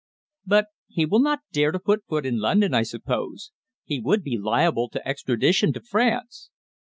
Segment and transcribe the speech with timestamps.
[0.47, 3.51] "But he will not dare to put foot in London, I suppose.
[3.83, 6.49] He would be liable to extradition to France."